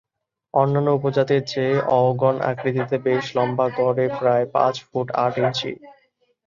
অন্যান্য 0.53 0.89
উপজাতির 0.97 1.41
চেয়ে 1.47 1.75
অওগণ 1.97 2.35
আকৃতিতে 2.51 2.95
বেশ 3.05 3.25
লম্বা, 3.35 3.65
গড়ে 3.77 4.05
প্রায় 4.19 4.45
পাঁচ 4.55 4.75
ফুট 4.87 5.07
আট 5.23 5.33
ইঞ্চি। 5.41 5.71